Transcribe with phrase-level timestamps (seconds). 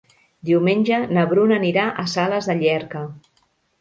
[0.49, 3.05] Diumenge na Bruna anirà a Sales de Llierca.